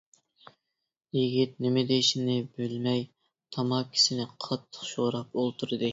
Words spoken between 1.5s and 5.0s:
نېمە دېيىشىنى بىلمەي تاماكىسىنى قاتتىق